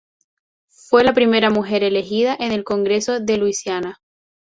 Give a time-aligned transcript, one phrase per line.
[0.87, 4.01] Fue la primera mujer elegida en el Congreso de Louisiana.